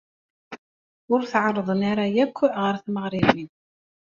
[1.13, 3.49] Ur tɛerrḍen ara yakk ɣer tmeɣriwin.